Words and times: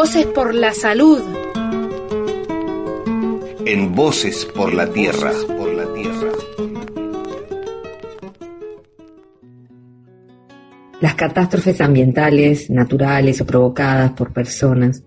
Voces 0.00 0.26
por 0.26 0.54
la 0.54 0.72
salud. 0.72 1.20
En 3.66 3.96
Voces 3.96 4.44
por 4.44 4.72
la 4.72 4.86
Tierra. 4.92 5.32
Por 5.48 5.74
la 5.74 5.92
Tierra. 5.92 6.30
Las 11.00 11.16
catástrofes 11.16 11.80
ambientales, 11.80 12.70
naturales 12.70 13.40
o 13.40 13.44
provocadas 13.44 14.12
por 14.12 14.32
personas 14.32 15.02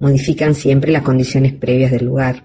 modifican 0.00 0.54
siempre 0.54 0.92
las 0.92 1.00
condiciones 1.00 1.54
previas 1.54 1.92
del 1.92 2.04
lugar. 2.04 2.44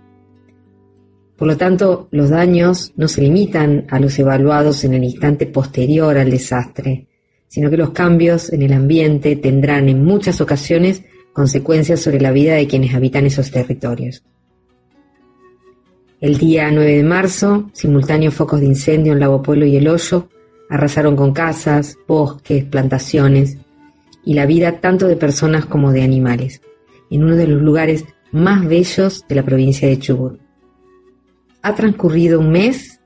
Por 1.35 1.49
lo 1.49 1.57
tanto, 1.57 2.07
los 2.11 2.29
daños 2.29 2.93
no 2.95 3.09
se 3.09 3.21
limitan 3.21 3.85
a 3.89 3.99
los 3.99 4.17
evaluados 4.17 4.85
en 4.85 4.93
el 4.93 5.03
instante 5.03 5.45
posterior 5.45 6.17
al 6.17 6.31
desastre, 6.31 7.09
sino 7.49 7.69
que 7.69 7.75
los 7.75 7.89
cambios 7.89 8.53
en 8.53 8.61
el 8.61 8.71
ambiente 8.71 9.35
tendrán 9.35 9.89
en 9.89 10.05
muchas 10.05 10.39
ocasiones 10.39 11.03
consecuencias 11.33 12.01
sobre 12.01 12.21
la 12.21 12.31
vida 12.31 12.55
de 12.55 12.67
quienes 12.67 12.93
habitan 12.93 13.25
esos 13.25 13.51
territorios. 13.51 14.23
El 16.19 16.37
día 16.37 16.69
9 16.71 16.97
de 16.97 17.03
marzo, 17.03 17.69
simultáneos 17.73 18.33
focos 18.33 18.59
de 18.59 18.67
incendio 18.67 19.13
en 19.13 19.19
Lago 19.19 19.41
Pueblo 19.41 19.65
y 19.65 19.75
El 19.75 19.87
Hoyo 19.87 20.29
arrasaron 20.69 21.15
con 21.15 21.33
casas, 21.33 21.97
bosques, 22.07 22.63
plantaciones 22.65 23.57
y 24.23 24.35
la 24.35 24.45
vida 24.45 24.79
tanto 24.79 25.07
de 25.07 25.15
personas 25.15 25.65
como 25.65 25.91
de 25.91 26.03
animales, 26.03 26.61
en 27.09 27.23
uno 27.23 27.35
de 27.35 27.47
los 27.47 27.61
lugares 27.61 28.05
más 28.31 28.67
bellos 28.67 29.25
de 29.27 29.35
la 29.35 29.43
provincia 29.43 29.87
de 29.87 29.99
Chubut. 29.99 30.39
Ha 31.63 31.75
transcurrido 31.75 32.39
un 32.39 32.51
mes 32.51 33.01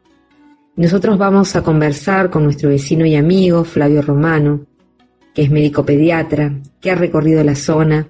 nosotros 0.78 1.18
vamos 1.18 1.55
a 1.55 1.64
conversar 1.64 2.30
con 2.30 2.44
nuestro 2.44 2.68
vecino 2.68 3.05
y 3.05 3.16
amigo 3.16 3.64
Flavio 3.64 4.02
Romano, 4.02 4.66
que 5.34 5.44
es 5.44 5.50
médico 5.50 5.86
pediatra, 5.86 6.54
que 6.82 6.92
ha 6.92 6.96
recorrido 6.96 7.42
la 7.46 7.55
zona 7.55 8.10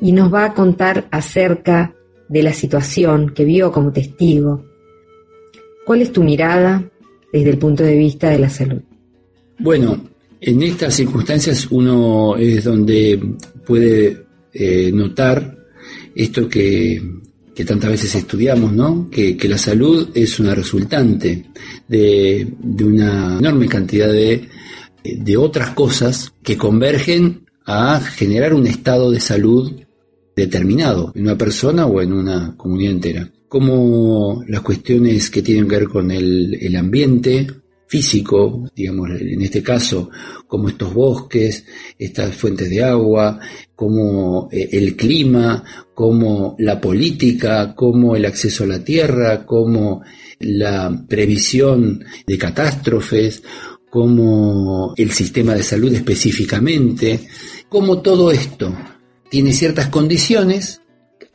y 0.00 0.12
nos 0.12 0.32
va 0.32 0.46
a 0.46 0.54
contar 0.54 1.08
acerca 1.10 1.94
de 2.28 2.42
la 2.42 2.52
situación 2.52 3.30
que 3.30 3.44
vio 3.44 3.70
como 3.70 3.92
testigo. 3.92 4.64
¿Cuál 5.84 6.02
es 6.02 6.12
tu 6.12 6.22
mirada 6.22 6.90
desde 7.32 7.50
el 7.50 7.58
punto 7.58 7.82
de 7.82 7.96
vista 7.96 8.30
de 8.30 8.38
la 8.38 8.48
salud? 8.48 8.80
Bueno, 9.58 10.08
en 10.40 10.62
estas 10.62 10.94
circunstancias 10.94 11.68
uno 11.70 12.36
es 12.36 12.64
donde 12.64 13.20
puede 13.66 14.24
eh, 14.52 14.90
notar 14.92 15.56
esto 16.14 16.48
que, 16.48 17.02
tantas 17.66 17.90
veces 17.90 18.14
estudiamos, 18.14 18.72
¿no? 18.72 19.08
Que, 19.10 19.36
la 19.48 19.58
salud 19.58 20.10
es 20.14 20.40
una 20.40 20.54
resultante 20.54 21.46
de, 21.86 22.48
de 22.58 22.84
una 22.84 23.38
enorme 23.38 23.68
cantidad 23.68 24.10
de, 24.10 24.48
de 25.04 25.36
otras 25.36 25.70
cosas 25.70 26.32
que 26.42 26.56
convergen 26.56 27.46
a 27.66 28.00
generar 28.00 28.54
un 28.54 28.66
estado 28.66 29.10
de 29.10 29.20
salud 29.20 29.72
determinado 30.34 31.12
en 31.14 31.22
una 31.22 31.38
persona 31.38 31.86
o 31.86 32.00
en 32.00 32.12
una 32.12 32.56
comunidad 32.56 32.92
entera. 32.92 33.30
Como 33.48 34.42
las 34.48 34.62
cuestiones 34.62 35.30
que 35.30 35.42
tienen 35.42 35.68
que 35.68 35.76
ver 35.76 35.88
con 35.88 36.10
el, 36.10 36.74
ambiente 36.76 37.46
físico, 37.86 38.68
digamos, 38.74 39.10
en 39.20 39.42
este 39.42 39.62
caso, 39.62 40.10
como 40.48 40.68
estos 40.68 40.92
bosques, 40.92 41.64
estas 41.96 42.34
fuentes 42.34 42.68
de 42.68 42.82
agua, 42.82 43.38
como 43.76 44.48
eh, 44.50 44.70
el 44.72 44.96
clima, 44.96 45.62
como 45.94 46.56
la 46.58 46.80
política, 46.80 47.74
como 47.76 48.16
el 48.16 48.24
acceso 48.24 48.64
a 48.64 48.68
la 48.68 48.82
tierra, 48.82 49.46
como 49.46 50.02
la 50.40 51.04
previsión 51.08 52.04
de 52.26 52.38
catástrofes, 52.38 53.42
como 53.88 54.94
el 54.96 55.12
sistema 55.12 55.54
de 55.54 55.62
salud 55.62 55.94
específicamente, 55.94 57.28
como 57.68 58.02
todo 58.02 58.32
esto 58.32 58.74
tiene 59.30 59.52
ciertas 59.52 59.88
condiciones 59.88 60.80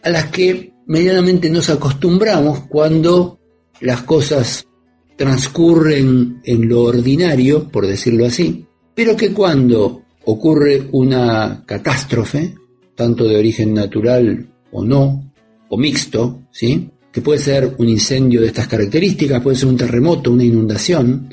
a 0.03 0.09
las 0.09 0.27
que 0.27 0.73
medianamente 0.87 1.49
nos 1.49 1.69
acostumbramos 1.69 2.61
cuando 2.67 3.39
las 3.81 4.03
cosas 4.03 4.67
transcurren 5.15 6.41
en 6.43 6.69
lo 6.69 6.83
ordinario, 6.83 7.67
por 7.69 7.85
decirlo 7.85 8.25
así, 8.25 8.65
pero 8.95 9.15
que 9.15 9.33
cuando 9.33 10.03
ocurre 10.25 10.87
una 10.91 11.63
catástrofe, 11.65 12.55
tanto 12.95 13.27
de 13.27 13.37
origen 13.37 13.73
natural 13.73 14.49
o 14.71 14.83
no, 14.83 15.33
o 15.69 15.77
mixto, 15.77 16.43
¿sí? 16.51 16.89
que 17.11 17.21
puede 17.21 17.39
ser 17.39 17.75
un 17.77 17.89
incendio 17.89 18.41
de 18.41 18.47
estas 18.47 18.67
características, 18.67 19.41
puede 19.41 19.57
ser 19.57 19.67
un 19.67 19.77
terremoto, 19.77 20.31
una 20.31 20.43
inundación, 20.43 21.29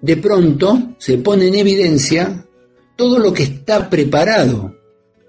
de 0.00 0.16
pronto 0.16 0.94
se 0.98 1.18
pone 1.18 1.48
en 1.48 1.54
evidencia 1.54 2.46
todo 2.96 3.18
lo 3.18 3.32
que 3.32 3.44
está 3.44 3.88
preparado 3.88 4.74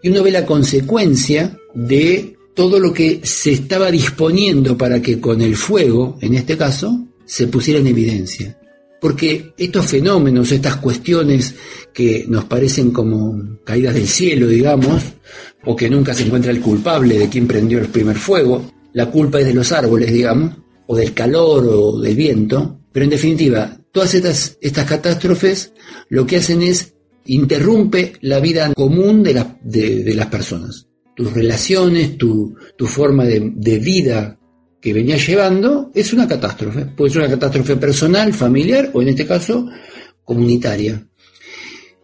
y 0.04 0.10
uno 0.10 0.22
ve 0.22 0.32
la 0.32 0.46
consecuencia 0.46 1.58
de 1.74 2.36
todo 2.54 2.78
lo 2.80 2.94
que 2.94 3.22
se 3.24 3.54
estaba 3.54 3.90
disponiendo 3.90 4.78
para 4.78 5.02
que 5.02 5.20
con 5.20 5.42
el 5.42 5.56
fuego, 5.56 6.18
en 6.22 6.36
este 6.36 6.56
caso, 6.58 7.08
se 7.26 7.48
pusiera 7.48 7.80
en 7.80 7.88
evidencia. 7.88 8.60
Porque 9.02 9.54
estos 9.58 9.86
fenómenos, 9.86 10.52
estas 10.52 10.76
cuestiones 10.76 11.56
que 11.94 12.26
nos 12.28 12.46
parecen 12.46 12.92
como 12.92 13.60
caídas 13.64 13.96
del 13.96 14.08
cielo, 14.08 14.48
digamos, 14.48 15.02
o 15.66 15.76
que 15.76 15.90
nunca 15.90 16.14
se 16.14 16.24
encuentra 16.24 16.52
el 16.52 16.62
culpable 16.62 17.18
de 17.18 17.30
quien 17.30 17.48
prendió 17.48 17.80
el 17.80 17.88
primer 17.88 18.18
fuego, 18.18 18.72
la 18.94 19.10
culpa 19.10 19.40
es 19.40 19.46
de 19.46 19.54
los 19.54 19.72
árboles, 19.72 20.12
digamos, 20.12 20.56
o 20.86 20.96
del 20.96 21.14
calor 21.14 21.66
o 21.68 22.00
del 22.00 22.16
viento, 22.16 22.80
pero 22.92 23.06
en 23.06 23.10
definitiva, 23.10 23.80
todas 23.92 24.14
estas, 24.14 24.58
estas 24.62 24.86
catástrofes 24.86 25.74
lo 26.10 26.26
que 26.26 26.38
hacen 26.38 26.62
es 26.62 26.93
interrumpe 27.26 28.14
la 28.22 28.40
vida 28.40 28.74
común 28.74 29.24
de, 29.24 29.44
de, 29.64 30.14
las 30.14 30.28
personas. 30.28 30.88
Tus 31.16 31.32
relaciones, 31.34 32.18
tu, 32.18 32.56
forma 32.86 33.26
de, 33.26 33.80
vida 33.80 34.40
que 34.82 34.94
venías 34.94 35.26
llevando 35.26 35.92
es 35.94 36.12
una 36.14 36.28
catástrofe. 36.28 36.86
Puede 36.86 37.12
ser 37.12 37.22
una 37.22 37.32
catástrofe 37.32 37.78
personal, 37.78 38.34
familiar 38.34 38.90
o 38.94 39.02
en 39.02 39.10
este 39.10 39.26
caso 39.26 39.68
comunitaria. 40.24 41.08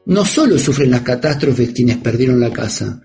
No 0.06 0.26
solo 0.26 0.58
sufren 0.58 0.92
las 0.92 1.02
catástrofes 1.02 1.72
quienes 1.72 1.98
perdieron 1.98 2.40
la 2.40 2.52
casa, 2.52 3.02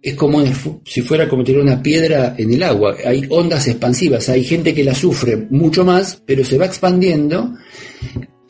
es 0.00 0.14
como 0.14 0.42
si 0.84 1.00
fuera 1.02 1.28
como 1.28 1.44
tirar 1.44 1.62
una 1.62 1.80
piedra 1.80 2.34
en 2.36 2.52
el 2.52 2.62
agua. 2.64 2.96
Hay 3.04 3.24
ondas 3.28 3.68
expansivas, 3.68 4.28
hay 4.28 4.42
gente 4.42 4.74
que 4.74 4.82
la 4.82 4.96
sufre 4.96 5.46
mucho 5.50 5.84
más, 5.84 6.20
pero 6.26 6.44
se 6.44 6.58
va 6.58 6.66
expandiendo 6.66 7.54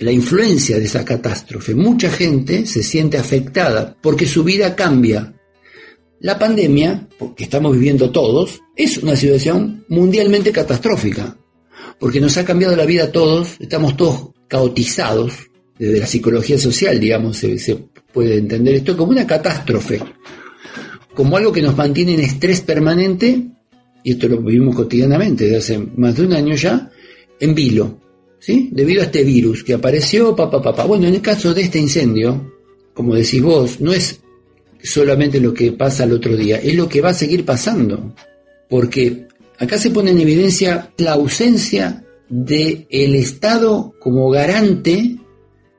la 0.03 0.13
influencia 0.13 0.79
de 0.79 0.85
esa 0.85 1.05
catástrofe. 1.05 1.75
Mucha 1.75 2.11
gente 2.11 2.67
se 2.67 2.83
siente 2.83 3.19
afectada 3.19 3.97
porque 4.01 4.27
su 4.27 4.43
vida 4.45 4.75
cambia. 4.75 5.35
La 6.21 6.39
pandemia, 6.39 7.09
que 7.37 7.45
estamos 7.45 7.73
viviendo 7.73 8.11
todos, 8.11 8.61
es 8.77 8.99
una 8.99 9.17
situación 9.17 9.85
mundialmente 9.89 10.53
catastrófica, 10.53 11.37
porque 11.99 12.21
nos 12.21 12.37
ha 12.37 12.45
cambiado 12.45 12.77
la 12.77 12.85
vida 12.85 13.05
a 13.05 13.13
todos, 13.13 13.57
estamos 13.59 13.97
todos 13.97 14.31
caotizados, 14.49 15.33
desde 15.79 15.99
la 15.99 16.07
psicología 16.07 16.59
social, 16.59 17.01
digamos, 17.01 17.39
se, 17.39 17.59
se 17.59 17.77
puede 18.13 18.37
entender 18.37 18.75
esto 18.77 18.97
como 18.97 19.11
una 19.11 19.27
catástrofe, 19.27 20.01
como 21.15 21.37
algo 21.37 21.53
que 21.53 21.63
nos 21.63 21.77
mantiene 21.77 22.15
en 22.15 22.21
estrés 22.21 22.61
permanente, 22.61 23.49
y 24.05 24.13
esto 24.13 24.29
lo 24.29 24.39
vivimos 24.39 24.77
cotidianamente 24.77 25.45
desde 25.45 25.57
hace 25.57 25.79
más 25.97 26.17
de 26.17 26.27
un 26.27 26.33
año 26.35 26.55
ya, 26.55 26.91
en 27.41 27.55
vilo. 27.55 28.01
¿Sí? 28.43 28.69
Debido 28.73 29.01
a 29.01 29.05
este 29.05 29.23
virus 29.23 29.63
que 29.63 29.75
apareció, 29.75 30.35
papá, 30.35 30.61
papá. 30.61 30.85
Bueno, 30.85 31.07
en 31.07 31.15
el 31.15 31.23
caso 31.23 31.55
de 31.55 31.63
este 31.63 31.79
incendio, 31.79 32.53
como 32.93 33.15
decís 33.15 33.41
vos, 33.41 33.81
no 33.81 33.93
es 33.93 34.21
solamente 34.83 35.41
lo 35.41 35.55
que 35.55 35.73
pasa 35.73 36.05
el 36.05 36.13
otro 36.13 36.37
día, 36.37 36.59
es 36.59 36.75
lo 36.75 36.89
que 36.89 37.01
va 37.01 37.11
a 37.11 37.15
seguir 37.15 37.45
pasando. 37.45 38.15
Porque 38.69 39.29
acá 39.59 39.79
se 39.79 39.91
pone 39.91 40.11
en 40.11 40.21
evidencia 40.21 40.93
la 40.99 41.13
ausencia 41.13 42.05
del 42.29 42.87
el 42.91 43.15
Estado 43.15 43.95
como 44.01 44.29
garante 44.29 45.17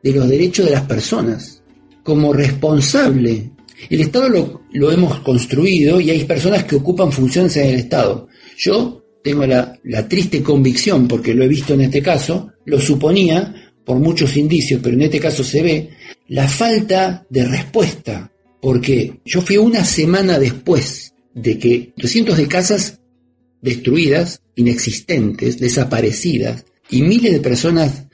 de 0.01 0.11
los 0.11 0.29
derechos 0.29 0.65
de 0.65 0.71
las 0.71 0.83
personas, 0.83 1.63
como 2.03 2.31
responsable. 2.31 3.51
El 3.89 3.99
Estado 3.99 4.29
lo, 4.29 4.61
lo 4.71 4.91
hemos 4.91 5.19
construido 5.19 5.99
y 5.99 6.11
hay 6.11 6.23
personas 6.23 6.63
que 6.63 6.77
ocupan 6.77 7.11
funciones 7.11 7.57
en 7.57 7.69
el 7.69 7.75
Estado. 7.75 8.29
Yo 8.57 9.03
tengo 9.23 9.45
la, 9.45 9.79
triste 10.07 10.43
convicción, 10.43 11.07
porque 11.07 11.33
lo 11.33 11.43
he 11.43 11.47
visto 11.47 11.73
en 11.73 11.81
este 11.81 12.01
caso, 12.01 12.51
lo 12.65 12.79
suponía 12.79 13.73
por 13.85 13.99
muchos 13.99 14.37
indicios, 14.37 14.79
pero 14.81 14.95
en 14.95 15.03
este 15.03 15.19
caso 15.19 15.43
se 15.43 15.61
ve, 15.61 15.89
la 16.27 16.47
falta 16.47 17.25
de 17.29 17.45
respuesta, 17.45 18.31
porque 18.61 19.19
yo 19.25 19.41
fui 19.41 19.57
una 19.57 19.83
semana 19.83 20.39
después 20.39 21.13
de 21.33 21.57
que 21.57 21.93
cientos 22.03 22.37
de 22.37 22.47
casas 22.47 22.99
destruidas, 23.61 24.41
inexistentes, 24.55 25.59
desaparecidas, 25.59 26.65
y 26.89 27.01
miles 27.01 27.33
de 27.33 27.39
personas 27.39 28.07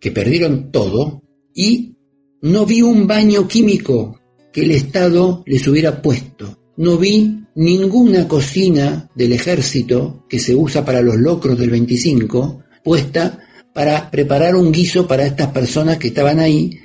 que 0.00 0.10
perdieron 0.10 0.70
todo, 0.70 1.22
y 1.54 1.94
no 2.42 2.66
vi 2.66 2.82
un 2.82 3.06
baño 3.06 3.48
químico 3.48 4.20
que 4.52 4.62
el 4.62 4.70
Estado 4.70 5.42
les 5.46 5.66
hubiera 5.68 6.02
puesto. 6.02 6.58
No 6.76 6.98
vi 6.98 7.40
ninguna 7.54 8.28
cocina 8.28 9.10
del 9.14 9.32
ejército 9.32 10.24
que 10.28 10.38
se 10.38 10.54
usa 10.54 10.84
para 10.84 11.00
los 11.00 11.16
locros 11.16 11.58
del 11.58 11.70
25 11.70 12.62
puesta 12.84 13.45
para 13.76 14.10
preparar 14.10 14.56
un 14.56 14.72
guiso 14.72 15.06
para 15.06 15.26
estas 15.26 15.48
personas 15.48 15.98
que 15.98 16.08
estaban 16.08 16.40
ahí 16.40 16.80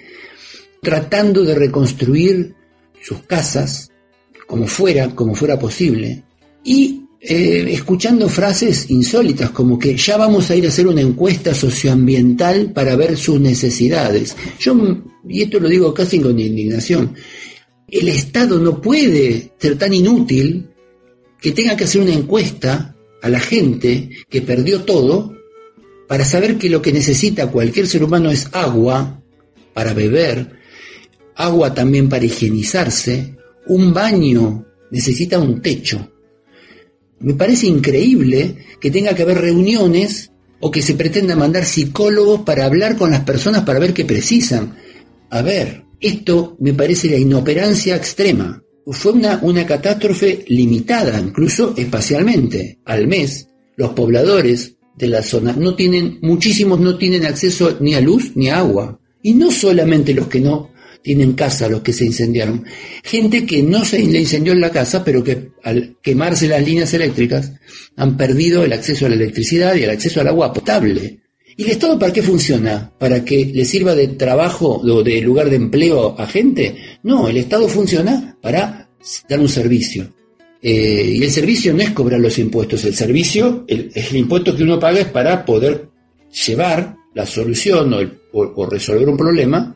tratando 0.82 1.46
de 1.46 1.56
reconstruir 1.56 2.54
sus 3.02 3.24
casas 3.24 3.90
como 4.46 4.68
fuera, 4.68 5.16
como 5.16 5.34
fuera 5.34 5.58
posible, 5.58 6.26
y 6.66 7.06
eh, 7.22 7.66
escuchando 7.70 8.28
frases 8.28 8.90
insólitas 8.90 9.52
como 9.52 9.80
que 9.80 9.96
ya 9.96 10.18
vamos 10.18 10.52
a 10.52 10.56
ir 10.58 10.66
a 10.66 10.68
hacer 10.68 10.86
una 10.86 11.00
encuesta 11.00 11.56
socioambiental 11.56 12.74
para 12.74 12.98
ver 12.98 13.16
sus 13.16 13.40
necesidades. 13.40 14.36
Yo, 14.60 14.76
y 15.30 15.44
esto 15.44 15.62
lo 15.62 15.70
digo 15.70 15.94
casi 15.94 16.20
con 16.20 16.38
indignación, 16.38 17.16
el 17.88 18.10
Estado 18.10 18.60
no 18.60 18.82
puede 18.82 19.54
ser 19.58 19.78
tan 19.78 19.94
inútil 19.94 20.68
que 21.40 21.54
tenga 21.54 21.78
que 21.78 21.86
hacer 21.86 22.02
una 22.02 22.14
encuesta 22.14 22.98
a 23.22 23.30
la 23.30 23.40
gente 23.40 24.10
que 24.30 24.42
perdió 24.42 24.82
todo 24.82 25.40
para 26.12 26.26
saber 26.26 26.58
que 26.58 26.70
lo 26.70 26.82
que 26.82 26.92
necesita 26.92 27.48
cualquier 27.48 27.88
ser 27.88 28.04
humano 28.04 28.32
es 28.32 28.50
agua 28.52 29.24
para 29.74 29.94
beber, 29.94 30.60
agua 31.36 31.74
también 31.74 32.10
para 32.10 32.26
higienizarse, 32.26 33.38
un 33.68 33.94
baño, 33.94 34.66
necesita 34.92 35.40
un 35.40 35.62
techo. 35.62 36.12
Me 37.20 37.34
parece 37.36 37.68
increíble 37.68 38.58
que 38.82 38.92
tenga 38.92 39.16
que 39.16 39.22
haber 39.22 39.40
reuniones 39.40 40.34
o 40.60 40.70
que 40.70 40.82
se 40.82 40.96
pretenda 40.96 41.38
mandar 41.38 41.64
psicólogos 41.64 42.42
para 42.42 42.66
hablar 42.66 42.98
con 42.98 43.10
las 43.10 43.22
personas 43.22 43.64
para 43.64 43.80
ver 43.80 43.94
qué 43.94 44.04
precisan. 44.04 44.76
A 45.30 45.42
ver, 45.42 45.86
esto 46.02 46.58
me 46.60 46.74
parece 46.74 47.10
la 47.10 47.20
inoperancia 47.20 47.96
extrema. 47.96 48.62
Fue 48.86 49.14
una, 49.14 49.40
una 49.44 49.66
catástrofe 49.66 50.44
limitada, 50.50 51.18
incluso 51.22 51.74
espacialmente. 51.78 52.80
Al 52.84 53.08
mes, 53.08 53.48
los 53.78 53.94
pobladores 53.94 54.76
de 54.96 55.08
la 55.08 55.24
zona 55.24 55.54
no 55.54 55.76
tienen, 55.76 56.20
muchísimos 56.22 56.80
no 56.80 56.98
tienen 56.98 57.26
acceso 57.26 57.78
ni 57.80 57.94
a 57.96 58.02
luz 58.02 58.32
ni 58.36 58.50
a 58.50 58.60
agua. 58.60 59.00
Y 59.24 59.34
no 59.34 59.52
solamente 59.52 60.14
los 60.14 60.28
que 60.28 60.40
no 60.40 60.72
tienen 61.02 61.34
casa 61.34 61.68
los 61.68 61.82
que 61.82 61.94
se 61.94 62.06
incendiaron. 62.06 62.66
Gente 63.04 63.46
que 63.46 63.64
no 63.64 63.84
se 63.84 64.00
le 64.00 64.20
incendió 64.20 64.54
en 64.54 64.62
la 64.62 64.72
casa, 64.72 65.04
pero 65.04 65.24
que 65.24 65.52
al 65.64 65.98
quemarse 66.02 66.48
las 66.48 66.66
líneas 66.66 66.94
eléctricas 66.94 67.54
han 67.96 68.18
perdido 68.18 68.64
el 68.64 68.74
acceso 68.74 69.06
a 69.06 69.10
la 69.10 69.16
electricidad 69.16 69.76
y 69.76 69.84
el 69.84 69.90
acceso 69.90 70.22
al 70.22 70.28
agua 70.28 70.54
potable. 70.54 71.20
¿Y 71.58 71.64
el 71.64 71.72
Estado 71.72 72.00
para 72.00 72.14
qué 72.14 72.22
funciona? 72.22 72.94
¿Para 72.98 73.26
que 73.26 73.46
le 73.46 73.66
sirva 73.66 73.94
de 73.94 74.10
trabajo 74.10 74.80
o 74.84 75.04
de 75.04 75.22
lugar 75.22 75.50
de 75.50 75.58
empleo 75.58 76.16
a 76.18 76.26
gente? 76.26 76.76
No, 77.04 77.28
el 77.28 77.38
Estado 77.38 77.68
funciona 77.68 78.38
para 78.42 78.90
dar 79.28 79.40
un 79.40 79.50
servicio. 79.50 80.14
Eh, 80.62 81.16
y 81.16 81.24
el 81.24 81.32
servicio 81.32 81.74
no 81.74 81.82
es 81.82 81.92
cobrar 81.92 82.20
los 82.20 82.38
impuestos, 82.38 82.86
el 82.86 82.94
servicio, 82.94 83.66
el, 83.68 83.92
el 83.94 84.16
impuesto 84.16 84.56
que 84.56 84.64
uno 84.64 84.80
paga 84.80 85.00
es 85.00 85.08
para 85.08 85.44
poder 85.44 85.90
llevar 86.46 86.96
la 87.14 87.26
solución 87.26 87.94
o 88.34 88.66
resolver 88.66 89.10
un 89.10 89.18
problema 89.18 89.76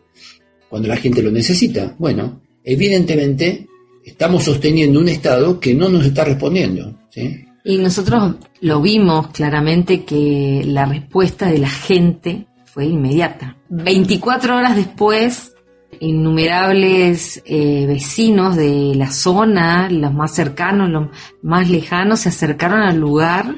cuando 0.70 0.88
la 0.88 0.98
gente 0.98 1.22
lo 1.22 1.32
necesita. 1.32 1.96
Bueno, 1.98 2.42
evidentemente 2.64 3.68
estamos 4.04 4.44
sosteniendo 4.44 5.00
un 5.00 5.10
Estado 5.10 5.60
que 5.60 5.74
no 5.74 5.90
nos 5.90 6.06
está 6.06 6.24
respondiendo. 6.24 6.96
Y 7.64 7.78
nosotros 7.78 8.36
lo 8.62 8.82
vimos 8.82 9.30
claramente 9.30 10.04
que 10.04 10.64
la 10.66 10.86
respuesta 10.86 11.50
de 11.50 11.58
la 11.58 11.70
gente 11.70 12.46
fue 12.66 12.86
inmediata. 12.86 13.58
24 13.70 14.58
horas 14.58 14.76
después, 14.76 15.54
innumerables 16.00 17.42
eh, 17.46 17.86
vecinos 17.88 18.56
de 18.56 18.94
la 18.96 19.12
zona, 19.12 19.90
los 19.90 20.14
más 20.14 20.34
cercanos, 20.34 20.90
los 20.90 21.10
más 21.42 21.70
lejanos, 21.70 22.22
se 22.22 22.30
acercaron 22.30 22.82
al 22.82 22.98
lugar 22.98 23.56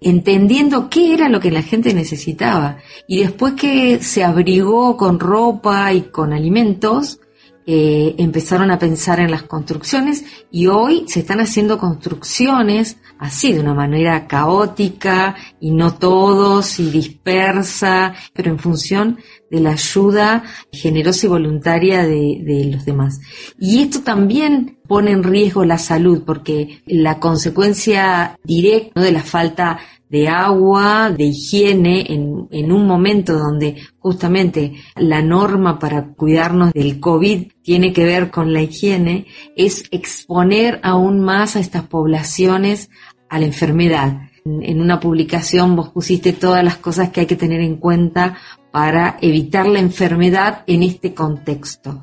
entendiendo 0.00 0.88
qué 0.88 1.14
era 1.14 1.28
lo 1.28 1.40
que 1.40 1.50
la 1.50 1.62
gente 1.62 1.94
necesitaba. 1.94 2.78
Y 3.06 3.20
después 3.20 3.54
que 3.54 4.02
se 4.02 4.24
abrigó 4.24 4.96
con 4.96 5.18
ropa 5.18 5.92
y 5.92 6.02
con 6.02 6.32
alimentos, 6.32 7.20
eh, 7.70 8.14
empezaron 8.16 8.70
a 8.70 8.78
pensar 8.78 9.20
en 9.20 9.30
las 9.30 9.42
construcciones 9.42 10.24
y 10.50 10.68
hoy 10.68 11.04
se 11.06 11.20
están 11.20 11.38
haciendo 11.38 11.76
construcciones 11.76 12.96
así, 13.18 13.52
de 13.52 13.60
una 13.60 13.74
manera 13.74 14.26
caótica 14.26 15.36
y 15.60 15.72
no 15.72 15.92
todos 15.92 16.80
y 16.80 16.88
dispersa, 16.88 18.14
pero 18.32 18.50
en 18.50 18.58
función 18.58 19.18
de 19.50 19.60
la 19.60 19.72
ayuda 19.72 20.44
generosa 20.72 21.26
y 21.26 21.28
voluntaria 21.28 22.06
de, 22.06 22.40
de 22.42 22.70
los 22.72 22.86
demás. 22.86 23.20
Y 23.58 23.82
esto 23.82 24.00
también 24.00 24.78
pone 24.88 25.10
en 25.10 25.22
riesgo 25.22 25.66
la 25.66 25.76
salud 25.76 26.22
porque 26.24 26.80
la 26.86 27.20
consecuencia 27.20 28.38
directa 28.44 28.98
de 28.98 29.12
la 29.12 29.22
falta 29.22 29.78
de 30.10 30.28
agua, 30.28 31.10
de 31.10 31.24
higiene, 31.24 32.06
en, 32.08 32.48
en, 32.50 32.72
un 32.72 32.86
momento 32.86 33.38
donde 33.38 33.76
justamente 33.98 34.74
la 34.96 35.22
norma 35.22 35.78
para 35.78 36.14
cuidarnos 36.14 36.72
del 36.72 36.98
COVID 36.98 37.52
tiene 37.62 37.92
que 37.92 38.04
ver 38.04 38.30
con 38.30 38.52
la 38.52 38.62
higiene, 38.62 39.26
es 39.56 39.84
exponer 39.90 40.80
aún 40.82 41.20
más 41.20 41.56
a 41.56 41.60
estas 41.60 41.86
poblaciones 41.86 42.90
a 43.28 43.38
la 43.38 43.46
enfermedad. 43.46 44.22
En 44.44 44.80
una 44.80 44.98
publicación 44.98 45.76
vos 45.76 45.90
pusiste 45.90 46.32
todas 46.32 46.64
las 46.64 46.78
cosas 46.78 47.10
que 47.10 47.20
hay 47.20 47.26
que 47.26 47.36
tener 47.36 47.60
en 47.60 47.76
cuenta 47.76 48.38
para 48.70 49.18
evitar 49.20 49.66
la 49.66 49.80
enfermedad 49.80 50.64
en 50.66 50.82
este 50.82 51.12
contexto. 51.12 52.00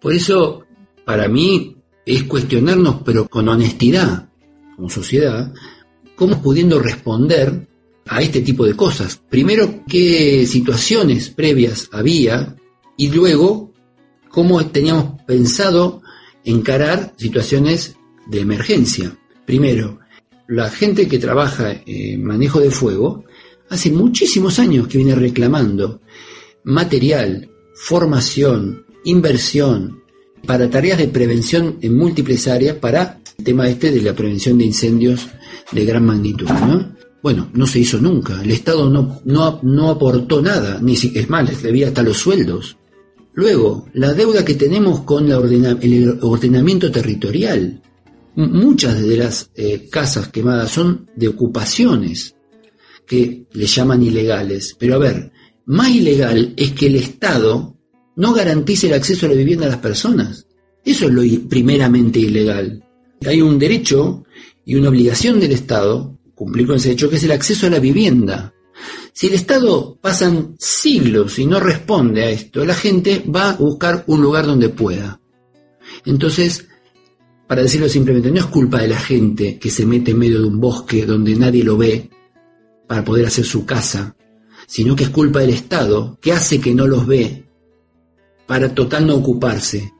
Por 0.00 0.12
eso, 0.12 0.64
para 1.04 1.28
mí, 1.28 1.76
es 2.06 2.24
cuestionarnos, 2.24 3.02
pero 3.04 3.26
con 3.26 3.48
honestidad, 3.48 4.28
como 4.76 4.88
sociedad, 4.88 5.52
cómo 6.14 6.40
pudiendo 6.42 6.78
responder 6.78 7.66
a 8.06 8.20
este 8.22 8.40
tipo 8.40 8.66
de 8.66 8.74
cosas. 8.74 9.20
Primero, 9.28 9.82
qué 9.88 10.46
situaciones 10.46 11.30
previas 11.30 11.88
había 11.92 12.56
y 12.96 13.10
luego, 13.10 13.72
cómo 14.28 14.64
teníamos 14.66 15.22
pensado 15.22 16.02
encarar 16.44 17.14
situaciones 17.16 17.96
de 18.26 18.40
emergencia. 18.40 19.16
Primero, 19.46 20.00
la 20.48 20.70
gente 20.70 21.08
que 21.08 21.18
trabaja 21.18 21.82
en 21.86 22.22
manejo 22.22 22.60
de 22.60 22.70
fuego 22.70 23.24
hace 23.70 23.90
muchísimos 23.90 24.58
años 24.58 24.86
que 24.88 24.98
viene 24.98 25.14
reclamando 25.14 26.00
material, 26.64 27.50
formación, 27.74 28.84
inversión 29.04 30.02
para 30.46 30.68
tareas 30.68 30.98
de 30.98 31.08
prevención 31.08 31.78
en 31.80 31.96
múltiples 31.96 32.46
áreas 32.48 32.76
para 32.76 33.20
el 33.38 33.44
tema 33.44 33.68
este 33.68 33.90
de 33.90 34.02
la 34.02 34.14
prevención 34.14 34.58
de 34.58 34.64
incendios 34.64 35.28
de 35.74 35.84
gran 35.84 36.04
magnitud. 36.04 36.48
¿no? 36.48 36.94
Bueno, 37.22 37.50
no 37.54 37.66
se 37.66 37.80
hizo 37.80 37.98
nunca. 37.98 38.42
El 38.42 38.50
Estado 38.50 38.88
no, 38.90 39.20
no, 39.24 39.60
no 39.62 39.90
aportó 39.90 40.42
nada, 40.42 40.78
ni 40.80 40.96
si, 40.96 41.12
es 41.14 41.28
más, 41.28 41.48
les 41.48 41.62
debía 41.62 41.88
hasta 41.88 42.02
los 42.02 42.18
sueldos. 42.18 42.76
Luego, 43.32 43.86
la 43.94 44.14
deuda 44.14 44.44
que 44.44 44.54
tenemos 44.54 45.00
con 45.00 45.26
el 45.30 46.18
ordenamiento 46.20 46.90
territorial. 46.90 47.82
Muchas 48.36 49.00
de 49.00 49.16
las 49.16 49.50
eh, 49.54 49.88
casas 49.90 50.28
quemadas 50.28 50.70
son 50.70 51.10
de 51.16 51.28
ocupaciones 51.28 52.34
que 53.06 53.46
le 53.52 53.66
llaman 53.66 54.02
ilegales. 54.02 54.76
Pero 54.78 54.96
a 54.96 54.98
ver, 54.98 55.32
más 55.66 55.90
ilegal 55.90 56.54
es 56.56 56.72
que 56.72 56.86
el 56.86 56.96
Estado 56.96 57.76
no 58.16 58.32
garantice 58.32 58.86
el 58.86 58.94
acceso 58.94 59.26
a 59.26 59.30
la 59.30 59.34
vivienda 59.34 59.66
a 59.66 59.70
las 59.70 59.78
personas. 59.78 60.46
Eso 60.84 61.06
es 61.06 61.12
lo 61.12 61.22
primeramente 61.48 62.18
ilegal. 62.18 62.84
Hay 63.26 63.40
un 63.40 63.58
derecho 63.58 64.24
y 64.64 64.76
una 64.76 64.88
obligación 64.88 65.40
del 65.40 65.52
Estado 65.52 66.18
cumplir 66.34 66.66
con 66.66 66.76
ese 66.76 66.90
hecho, 66.90 67.08
que 67.08 67.16
es 67.16 67.24
el 67.24 67.32
acceso 67.32 67.66
a 67.66 67.70
la 67.70 67.78
vivienda. 67.78 68.52
Si 69.12 69.28
el 69.28 69.34
Estado 69.34 69.96
pasan 70.00 70.56
siglos 70.58 71.38
y 71.38 71.46
no 71.46 71.60
responde 71.60 72.24
a 72.24 72.30
esto, 72.30 72.64
la 72.64 72.74
gente 72.74 73.24
va 73.32 73.50
a 73.50 73.56
buscar 73.56 74.04
un 74.08 74.20
lugar 74.20 74.46
donde 74.46 74.68
pueda. 74.68 75.20
Entonces, 76.04 76.66
para 77.46 77.62
decirlo 77.62 77.88
simplemente, 77.88 78.30
no 78.30 78.40
es 78.40 78.46
culpa 78.46 78.80
de 78.80 78.88
la 78.88 78.98
gente 78.98 79.58
que 79.58 79.70
se 79.70 79.86
mete 79.86 80.10
en 80.10 80.18
medio 80.18 80.40
de 80.40 80.48
un 80.48 80.60
bosque 80.60 81.06
donde 81.06 81.36
nadie 81.36 81.62
lo 81.62 81.76
ve 81.76 82.10
para 82.88 83.04
poder 83.04 83.26
hacer 83.26 83.44
su 83.44 83.64
casa, 83.64 84.16
sino 84.66 84.96
que 84.96 85.04
es 85.04 85.10
culpa 85.10 85.40
del 85.40 85.50
Estado 85.50 86.18
que 86.20 86.32
hace 86.32 86.60
que 86.60 86.74
no 86.74 86.86
los 86.86 87.06
ve 87.06 87.44
para 88.46 88.74
total 88.74 89.06
no 89.06 89.16
ocuparse. 89.16 89.92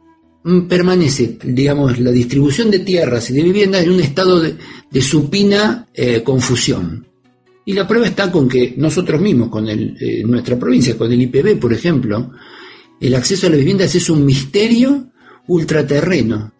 Mm, 0.44 0.60
permanece, 0.68 1.38
digamos, 1.42 1.98
la 1.98 2.10
distribución 2.10 2.70
de 2.70 2.80
tierras 2.80 3.30
y 3.30 3.34
de 3.34 3.42
viviendas 3.42 3.82
en 3.82 3.90
un 3.90 4.00
estado 4.00 4.40
de, 4.40 5.02
supina 5.02 5.88
eh, 5.92 6.22
confusión. 6.22 7.06
Y 7.66 7.72
la 7.72 7.88
prueba 7.88 8.06
está 8.06 8.30
con 8.30 8.48
que 8.48 8.74
nosotros 8.76 9.20
mismos, 9.20 9.48
con 9.48 9.68
eh, 9.68 10.22
nuestra 10.24 10.58
provincia, 10.58 10.96
con 10.96 11.10
el 11.10 11.20
IPB, 11.22 11.58
por 11.58 11.72
ejemplo, 11.72 12.30
el 13.00 13.14
acceso 13.14 13.46
a 13.46 13.50
las 13.50 13.58
viviendas 13.58 13.94
es 13.94 14.08
un 14.08 14.24
misterio 14.24 15.10
ultraterreno 15.48 16.54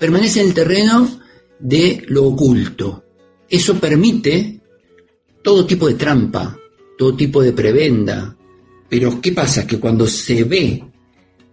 permanece 0.00 0.40
en 0.40 0.48
el 0.48 0.54
terreno 0.54 1.20
de 1.58 2.02
lo 2.08 2.24
oculto. 2.24 3.04
Eso 3.48 3.78
permite 3.78 4.60
todo 5.42 5.66
tipo 5.66 5.86
de 5.86 5.94
trampa, 5.94 6.56
todo 6.96 7.14
tipo 7.14 7.42
de 7.42 7.52
prebenda. 7.52 8.34
Pero 8.88 9.20
¿qué 9.20 9.32
pasa? 9.32 9.66
Que 9.66 9.78
cuando 9.78 10.06
se 10.06 10.44
ve 10.44 10.82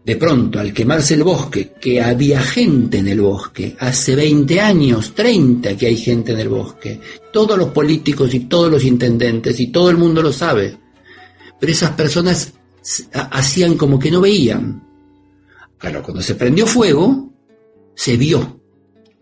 de 0.08 0.16
pronto 0.16 0.58
al 0.58 0.72
quemarse 0.72 1.16
el 1.16 1.24
bosque 1.24 1.74
que 1.82 2.02
había 2.02 2.42
gente 2.42 3.00
en 3.00 3.10
el 3.10 3.20
bosque, 3.20 3.76
hace 3.78 4.16
20 4.16 4.62
años, 4.62 5.14
30 5.14 5.76
que 5.76 5.88
hay 5.88 5.98
gente 5.98 6.32
en 6.32 6.40
el 6.40 6.48
bosque, 6.48 7.02
todos 7.34 7.58
los 7.58 7.72
políticos 7.72 8.34
y 8.34 8.40
todos 8.46 8.72
los 8.72 8.86
intendentes 8.86 9.60
y 9.60 9.68
todo 9.68 9.90
el 9.90 9.98
mundo 9.98 10.22
lo 10.22 10.32
sabe, 10.32 10.78
pero 11.60 11.74
esas 11.74 11.92
personas 11.92 12.54
hacían 13.12 13.76
como 13.76 14.00
que 14.00 14.10
no 14.10 14.22
veían. 14.22 14.82
Claro, 15.78 16.02
cuando 16.02 16.24
se 16.24 16.36
prendió 16.36 16.66
fuego, 16.66 17.30
se 17.94 18.16
vio. 18.16 18.62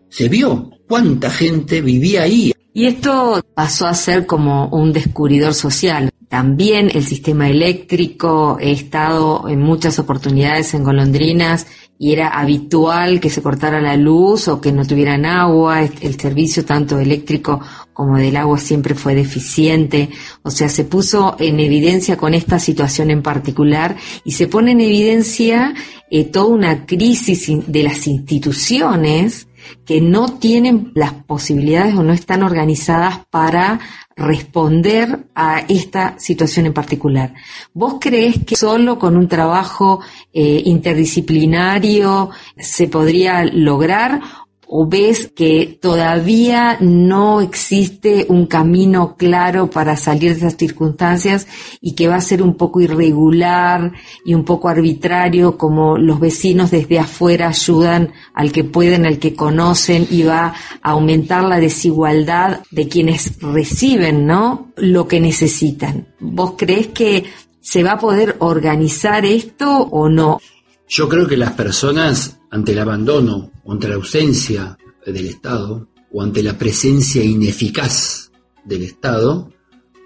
se 0.08 0.28
vio 0.28 0.70
cuánta 0.86 1.32
gente 1.32 1.80
vivía 1.80 2.22
ahí. 2.22 2.52
Y 2.72 2.86
esto 2.86 3.44
pasó 3.54 3.88
a 3.88 3.94
ser 3.94 4.24
como 4.24 4.68
un 4.68 4.92
descubridor 4.92 5.52
social. 5.52 6.12
También 6.28 6.90
el 6.92 7.04
sistema 7.04 7.48
eléctrico, 7.48 8.58
he 8.60 8.72
estado 8.72 9.48
en 9.48 9.60
muchas 9.60 9.98
oportunidades 10.00 10.74
en 10.74 10.82
golondrinas 10.82 11.66
y 11.98 12.12
era 12.12 12.28
habitual 12.28 13.20
que 13.20 13.30
se 13.30 13.42
cortara 13.42 13.80
la 13.80 13.96
luz 13.96 14.48
o 14.48 14.60
que 14.60 14.72
no 14.72 14.84
tuvieran 14.84 15.24
agua, 15.24 15.82
el 15.82 16.20
servicio 16.20 16.64
tanto 16.64 16.98
eléctrico 16.98 17.60
como 17.92 18.18
del 18.18 18.36
agua 18.36 18.58
siempre 18.58 18.94
fue 18.94 19.14
deficiente, 19.14 20.10
o 20.42 20.50
sea, 20.50 20.68
se 20.68 20.84
puso 20.84 21.36
en 21.38 21.58
evidencia 21.60 22.18
con 22.18 22.34
esta 22.34 22.58
situación 22.58 23.10
en 23.10 23.22
particular 23.22 23.96
y 24.24 24.32
se 24.32 24.48
pone 24.48 24.72
en 24.72 24.80
evidencia 24.82 25.74
eh, 26.10 26.24
toda 26.24 26.46
una 26.46 26.84
crisis 26.84 27.50
de 27.66 27.82
las 27.82 28.06
instituciones 28.06 29.48
que 29.84 30.00
no 30.00 30.38
tienen 30.38 30.92
las 30.94 31.12
posibilidades 31.12 31.94
o 31.94 32.02
no 32.02 32.12
están 32.12 32.42
organizadas 32.42 33.26
para 33.30 33.80
responder 34.16 35.26
a 35.34 35.60
esta 35.68 36.18
situación 36.18 36.66
en 36.66 36.72
particular. 36.72 37.34
¿Vos 37.74 37.96
crees 38.00 38.44
que 38.44 38.56
solo 38.56 38.98
con 38.98 39.16
un 39.16 39.28
trabajo 39.28 40.00
eh, 40.32 40.62
interdisciplinario 40.64 42.30
se 42.56 42.88
podría 42.88 43.44
lograr 43.44 44.20
o 44.68 44.86
ves 44.86 45.30
que 45.34 45.78
todavía 45.80 46.76
no 46.80 47.40
existe 47.40 48.26
un 48.28 48.46
camino 48.46 49.16
claro 49.16 49.70
para 49.70 49.96
salir 49.96 50.32
de 50.32 50.38
esas 50.38 50.56
circunstancias 50.56 51.46
y 51.80 51.94
que 51.94 52.08
va 52.08 52.16
a 52.16 52.20
ser 52.20 52.42
un 52.42 52.56
poco 52.56 52.80
irregular 52.80 53.92
y 54.24 54.34
un 54.34 54.44
poco 54.44 54.68
arbitrario 54.68 55.56
como 55.56 55.96
los 55.96 56.18
vecinos 56.18 56.70
desde 56.70 56.98
afuera 56.98 57.48
ayudan 57.48 58.12
al 58.34 58.50
que 58.50 58.64
pueden, 58.64 59.06
al 59.06 59.18
que 59.18 59.34
conocen 59.34 60.06
y 60.10 60.24
va 60.24 60.54
a 60.82 60.90
aumentar 60.90 61.44
la 61.44 61.60
desigualdad 61.60 62.60
de 62.70 62.88
quienes 62.88 63.40
reciben, 63.40 64.26
¿no? 64.26 64.72
Lo 64.76 65.06
que 65.06 65.20
necesitan. 65.20 66.08
¿Vos 66.18 66.54
crees 66.56 66.88
que 66.88 67.24
se 67.60 67.82
va 67.82 67.92
a 67.92 67.98
poder 67.98 68.36
organizar 68.40 69.24
esto 69.24 69.70
o 69.70 70.08
no? 70.08 70.40
Yo 70.88 71.08
creo 71.08 71.26
que 71.26 71.36
las 71.36 71.52
personas 71.52 72.38
ante 72.56 72.72
el 72.72 72.78
abandono 72.78 73.52
o 73.64 73.72
ante 73.72 73.86
la 73.86 73.96
ausencia 73.96 74.78
del 75.04 75.26
Estado 75.26 75.88
o 76.10 76.22
ante 76.22 76.42
la 76.42 76.56
presencia 76.56 77.22
ineficaz 77.22 78.30
del 78.64 78.82
Estado, 78.82 79.52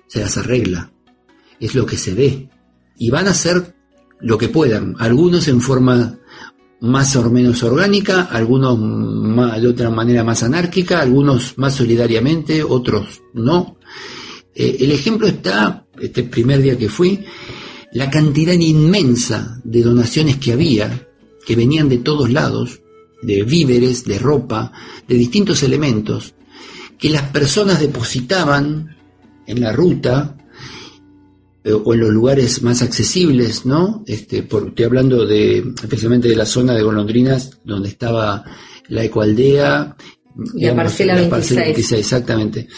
se 0.08 0.20
las 0.20 0.36
arregla. 0.36 0.92
Es 1.60 1.76
lo 1.76 1.86
que 1.86 1.96
se 1.96 2.12
ve. 2.12 2.50
Y 2.96 3.08
van 3.10 3.28
a 3.28 3.30
hacer 3.30 3.76
lo 4.18 4.36
que 4.36 4.48
puedan, 4.48 4.96
algunos 4.98 5.46
en 5.46 5.60
forma 5.60 6.18
más 6.80 7.14
o 7.14 7.30
menos 7.30 7.62
orgánica, 7.62 8.22
algunos 8.22 8.78
de 9.60 9.68
otra 9.68 9.90
manera 9.90 10.24
más 10.24 10.42
anárquica, 10.42 11.00
algunos 11.00 11.56
más 11.56 11.76
solidariamente, 11.76 12.64
otros 12.64 13.22
no. 13.32 13.78
Eh, 14.54 14.78
el 14.80 14.90
ejemplo 14.90 15.28
está, 15.28 15.86
este 16.00 16.24
primer 16.24 16.60
día 16.60 16.76
que 16.76 16.88
fui, 16.88 17.24
la 17.92 18.10
cantidad 18.10 18.54
inmensa 18.54 19.60
de 19.62 19.82
donaciones 19.82 20.36
que 20.36 20.52
había, 20.52 21.09
que 21.46 21.56
venían 21.56 21.88
de 21.88 21.98
todos 21.98 22.30
lados, 22.30 22.80
de 23.22 23.42
víveres, 23.42 24.04
de 24.04 24.18
ropa, 24.18 24.72
de 25.06 25.14
distintos 25.16 25.62
elementos, 25.62 26.34
que 26.98 27.10
las 27.10 27.30
personas 27.30 27.80
depositaban 27.80 28.96
en 29.46 29.60
la 29.60 29.72
ruta 29.72 30.36
eh, 31.62 31.72
o 31.72 31.94
en 31.94 32.00
los 32.00 32.10
lugares 32.10 32.62
más 32.62 32.82
accesibles, 32.82 33.66
¿no? 33.66 34.02
Este, 34.06 34.42
por, 34.42 34.68
estoy 34.68 34.84
hablando 34.84 35.26
de, 35.26 35.58
especialmente 35.82 36.28
de 36.28 36.36
la 36.36 36.46
zona 36.46 36.74
de 36.74 36.82
Golondrinas, 36.82 37.58
donde 37.64 37.90
estaba 37.90 38.44
la 38.88 39.04
ecoaldea. 39.04 39.96
Y 40.54 40.64
la 40.64 40.74
parcela 40.74 41.16
la 41.16 41.28
Parcela 41.28 41.62
26, 41.62 42.00
exactamente. 42.00 42.68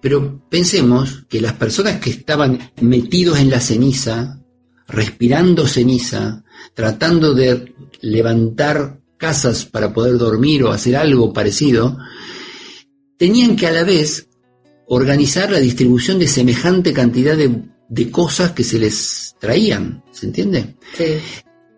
Pero 0.00 0.42
pensemos 0.48 1.24
que 1.28 1.40
las 1.40 1.54
personas 1.54 1.98
que 1.98 2.10
estaban 2.10 2.70
metidos 2.80 3.38
en 3.40 3.50
la 3.50 3.60
ceniza, 3.60 4.40
respirando 4.86 5.66
ceniza, 5.66 6.44
tratando 6.74 7.34
de 7.34 7.74
levantar 8.00 9.00
casas 9.16 9.64
para 9.64 9.92
poder 9.92 10.16
dormir 10.16 10.62
o 10.62 10.70
hacer 10.70 10.96
algo 10.96 11.32
parecido, 11.32 11.98
tenían 13.16 13.56
que 13.56 13.66
a 13.66 13.72
la 13.72 13.84
vez 13.84 14.28
organizar 14.86 15.50
la 15.50 15.58
distribución 15.58 16.18
de 16.18 16.28
semejante 16.28 16.92
cantidad 16.92 17.36
de, 17.36 18.10
cosas 18.10 18.52
que 18.52 18.64
se 18.64 18.78
les 18.78 19.34
traían, 19.38 20.02
¿se 20.12 20.26
entiende? 20.26 20.76
Sí. 20.96 21.18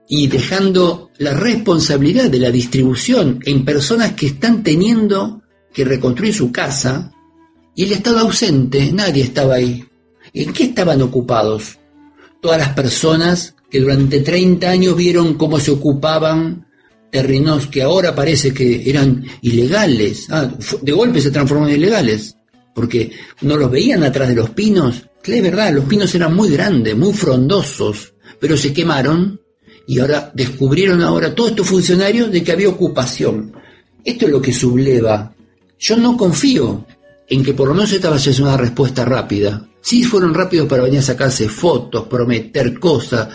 Y 0.09 0.27
dejando 0.27 1.11
la 1.19 1.33
responsabilidad 1.35 2.31
de 2.31 2.41
la 2.41 2.51
distribución 2.51 3.41
en 3.45 3.65
personas 3.65 4.13
que 4.13 4.27
están 4.27 4.63
teniendo 4.63 5.43
que 5.73 5.85
reconstruir 5.85 6.35
su 6.35 6.51
casa 6.51 7.13
y 7.75 7.85
el 7.85 7.93
Estado 7.93 8.19
ausente, 8.19 8.93
nadie 8.93 9.23
estaba 9.23 9.55
ahí. 9.55 9.85
¿En 10.35 10.53
qué 10.53 10.65
estaban 10.65 11.01
ocupados? 11.03 11.79
Todas 12.41 12.59
las 12.59 12.71
personas 12.71 13.55
que 13.71 13.81
durante 13.81 14.21
30 14.21 14.69
años 14.69 14.97
vieron 14.97 15.35
cómo 15.35 15.61
se 15.61 15.71
ocupaban 15.71 16.67
terrenos 17.11 17.67
que 17.67 17.83
ahora 17.83 18.15
parece 18.15 18.55
que 18.55 18.89
eran 18.89 19.25
ilegales. 19.43 20.27
Ah, 20.31 20.50
de 20.81 20.93
golpe 20.93 21.21
se 21.21 21.31
transformaron 21.31 21.73
en 21.73 21.81
ilegales, 21.81 22.37
porque 22.75 23.12
no 23.43 23.57
los 23.57 23.71
veían 23.71 24.03
atrás 24.03 24.29
de 24.29 24.37
los 24.37 24.50
pinos. 24.50 25.05
Es 25.23 25.43
verdad, 25.43 25.73
los 25.73 25.85
pinos 25.85 26.15
eran 26.15 26.35
muy 26.35 26.50
grandes, 26.50 26.97
muy 26.97 27.12
frondosos, 27.12 28.15
pero 28.39 28.57
se 28.57 28.73
quemaron 28.73 29.41
y 29.87 29.99
ahora 29.99 30.31
descubrieron 30.35 31.03
ahora 31.03 31.35
todos 31.35 31.50
estos 31.50 31.67
funcionarios 31.67 32.31
de 32.31 32.43
que 32.43 32.53
había 32.53 32.69
ocupación. 32.69 33.53
Esto 34.05 34.27
es 34.27 34.33
lo 34.33 34.41
que 34.41 34.53
subleva. 34.53 35.35
Yo 35.79 35.97
no 35.97 36.17
confío 36.17 36.87
en 37.29 37.45
que 37.45 37.55
por 37.55 37.69
lo 37.69 37.75
menos 37.75 37.93
esta 37.93 38.11
vaya 38.11 38.31
a 38.31 38.35
ser 38.35 38.45
una 38.45 38.57
respuesta 38.57 39.05
rápida. 39.05 39.67
Sí 39.81 40.05
fueron 40.05 40.35
rápidos 40.35 40.69
para 40.69 40.83
venir 40.83 40.99
a 40.99 41.03
sacarse 41.03 41.49
fotos, 41.49 42.07
prometer 42.07 42.79
cosas. 42.79 43.29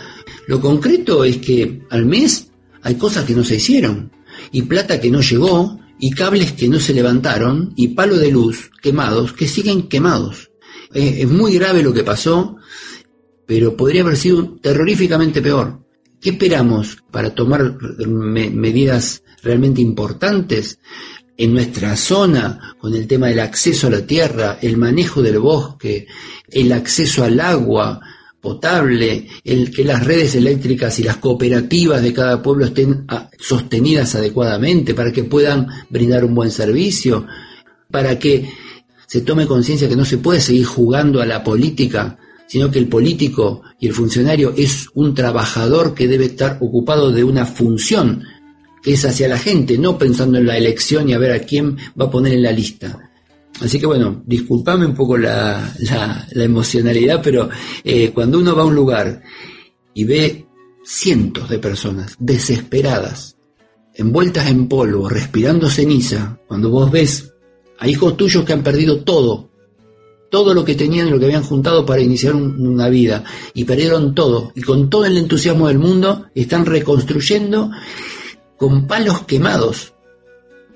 Lo 0.46 0.60
concreto 0.60 1.24
es 1.24 1.38
que 1.38 1.82
al 1.90 2.06
mes 2.06 2.50
hay 2.82 2.94
cosas 2.94 3.24
que 3.24 3.34
no 3.34 3.44
se 3.44 3.56
hicieron, 3.56 4.12
y 4.52 4.62
plata 4.62 5.00
que 5.00 5.10
no 5.10 5.20
llegó, 5.20 5.78
y 5.98 6.10
cables 6.10 6.52
que 6.52 6.68
no 6.68 6.78
se 6.78 6.94
levantaron, 6.94 7.72
y 7.76 7.88
palo 7.88 8.16
de 8.16 8.30
luz 8.30 8.70
quemados 8.80 9.32
que 9.32 9.48
siguen 9.48 9.88
quemados. 9.88 10.50
es 10.92 11.28
muy 11.28 11.54
grave 11.54 11.82
lo 11.82 11.92
que 11.92 12.04
pasó, 12.04 12.56
pero 13.46 13.76
podría 13.76 14.02
haber 14.02 14.16
sido 14.16 14.56
terroríficamente 14.60 15.42
peor. 15.42 15.84
¿Qué 16.20 16.30
esperamos 16.30 16.98
para 17.10 17.34
tomar 17.34 17.76
medidas 18.06 19.22
realmente 19.42 19.80
importantes 19.80 20.78
en 21.36 21.52
nuestra 21.52 21.96
zona 21.96 22.76
con 22.78 22.94
el 22.94 23.06
tema 23.06 23.28
del 23.28 23.40
acceso 23.40 23.86
a 23.88 23.90
la 23.90 24.06
tierra, 24.06 24.58
el 24.62 24.76
manejo 24.76 25.22
del 25.22 25.38
bosque, 25.38 26.06
el 26.48 26.72
acceso 26.72 27.24
al 27.24 27.38
agua, 27.40 28.00
potable, 28.46 29.26
el 29.42 29.72
que 29.72 29.82
las 29.82 30.06
redes 30.06 30.36
eléctricas 30.36 31.00
y 31.00 31.02
las 31.02 31.16
cooperativas 31.16 32.00
de 32.00 32.12
cada 32.12 32.40
pueblo 32.40 32.66
estén 32.66 33.04
ah, 33.08 33.28
sostenidas 33.40 34.14
adecuadamente 34.14 34.94
para 34.94 35.10
que 35.10 35.24
puedan 35.24 35.66
brindar 35.90 36.24
un 36.24 36.32
buen 36.32 36.52
servicio, 36.52 37.26
para 37.90 38.16
que 38.20 38.48
se 39.08 39.22
tome 39.22 39.48
conciencia 39.48 39.88
que 39.88 39.96
no 39.96 40.04
se 40.04 40.18
puede 40.18 40.40
seguir 40.40 40.64
jugando 40.64 41.20
a 41.20 41.26
la 41.26 41.42
política, 41.42 42.18
sino 42.46 42.70
que 42.70 42.78
el 42.78 42.86
político 42.86 43.62
y 43.80 43.88
el 43.88 43.94
funcionario 43.94 44.54
es 44.56 44.90
un 44.94 45.12
trabajador 45.12 45.92
que 45.92 46.06
debe 46.06 46.26
estar 46.26 46.58
ocupado 46.60 47.10
de 47.10 47.24
una 47.24 47.46
función 47.46 48.22
que 48.80 48.92
es 48.92 49.04
hacia 49.04 49.26
la 49.26 49.38
gente, 49.38 49.76
no 49.76 49.98
pensando 49.98 50.38
en 50.38 50.46
la 50.46 50.56
elección 50.56 51.08
y 51.08 51.14
a 51.14 51.18
ver 51.18 51.32
a 51.32 51.40
quién 51.40 51.78
va 52.00 52.04
a 52.04 52.10
poner 52.12 52.34
en 52.34 52.44
la 52.44 52.52
lista. 52.52 53.05
Así 53.60 53.78
que 53.78 53.86
bueno, 53.86 54.22
disculpame 54.26 54.86
un 54.86 54.94
poco 54.94 55.16
la, 55.16 55.74
emocionalidad, 56.34 57.20
pero 57.22 57.48
eh, 57.82 58.10
cuando 58.12 58.38
uno 58.38 58.54
va 58.54 58.62
a 58.62 58.66
un 58.66 58.74
lugar 58.74 59.22
y 59.94 60.04
ve 60.04 60.46
cientos 60.84 61.48
de 61.48 61.58
personas 61.58 62.14
desesperadas, 62.18 63.36
envueltas 63.94 64.48
en 64.48 64.68
polvo, 64.68 65.08
respirando 65.08 65.70
ceniza, 65.70 66.38
cuando 66.46 66.70
vos 66.70 66.90
ves 66.90 67.32
a 67.78 67.88
hijos 67.88 68.16
tuyos 68.16 68.44
que 68.44 68.52
han 68.52 68.62
perdido 68.62 69.02
todo, 69.02 69.50
todo 70.30 70.52
lo 70.52 70.64
que 70.64 70.74
tenían, 70.74 71.10
lo 71.10 71.18
que 71.18 71.24
habían 71.26 71.42
juntado 71.42 71.86
para 71.86 72.02
iniciar 72.02 72.34
una 72.34 72.88
vida, 72.88 73.24
y 73.54 73.64
perdieron 73.64 74.14
todo, 74.14 74.52
y 74.54 74.62
con 74.62 74.90
todo 74.90 75.06
el 75.06 75.16
entusiasmo 75.16 75.68
del 75.68 75.78
mundo 75.78 76.26
están 76.34 76.66
reconstruyendo 76.66 77.70
con 78.58 78.86
palos 78.86 79.22
quemados 79.22 79.94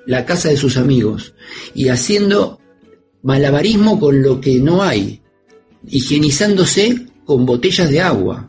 la 0.06 0.24
casa 0.24 0.48
de 0.48 0.56
sus 0.56 0.76
amigos 0.76 1.34
y 1.74 1.88
haciendo 1.88 2.59
malabarismo 3.22 3.98
con 3.98 4.22
lo 4.22 4.40
que 4.40 4.60
no 4.60 4.82
hay, 4.82 5.20
higienizándose 5.86 7.06
con 7.24 7.46
botellas 7.46 7.90
de 7.90 8.00
agua. 8.00 8.48